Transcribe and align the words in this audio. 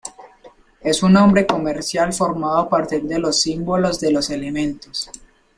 Es 0.81 1.03
un 1.03 1.13
nombre 1.13 1.45
comercial 1.45 2.11
formado 2.11 2.57
a 2.57 2.69
partir 2.69 3.03
de 3.03 3.19
los 3.19 3.39
símbolos 3.39 3.99
de 3.99 4.09
los 4.11 4.31
elementos. 4.31 5.11